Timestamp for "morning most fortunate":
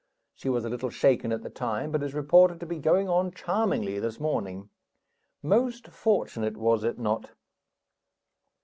4.19-6.57